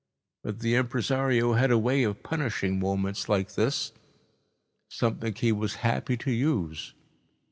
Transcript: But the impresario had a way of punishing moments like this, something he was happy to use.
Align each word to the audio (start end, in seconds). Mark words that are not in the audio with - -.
But 0.43 0.61
the 0.61 0.73
impresario 0.77 1.53
had 1.53 1.69
a 1.69 1.77
way 1.77 2.01
of 2.01 2.23
punishing 2.23 2.79
moments 2.79 3.29
like 3.29 3.53
this, 3.53 3.91
something 4.89 5.35
he 5.35 5.51
was 5.51 5.75
happy 5.85 6.17
to 6.17 6.31
use. 6.31 6.95